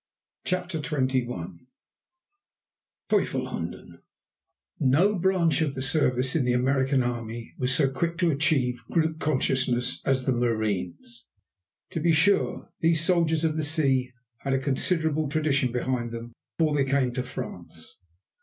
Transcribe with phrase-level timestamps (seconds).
[0.45, 1.59] CHAPTER XXI
[3.09, 4.01] TEUFEL HUNDEN
[4.79, 10.01] No branch of service in the American Army was so quick to achieve group consciousness
[10.03, 11.25] as the marines.
[11.91, 16.73] To be sure, these soldiers of the sea had a considerable tradition behind them before
[16.73, 17.99] they came to France.